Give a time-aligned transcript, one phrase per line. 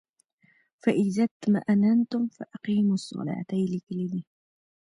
[0.85, 4.21] "فاذا اظماننتم فاقیموالصلواته" یې لیکلی دی.